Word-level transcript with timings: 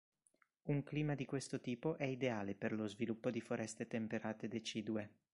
Un 0.63 0.81
clima 0.81 1.13
di 1.13 1.25
questo 1.25 1.59
tipo 1.61 1.95
è 1.95 2.05
ideale 2.05 2.55
per 2.55 2.71
lo 2.73 2.87
sviluppo 2.87 3.29
di 3.29 3.39
foreste 3.39 3.85
temperate 3.85 4.47
decidue. 4.47 5.11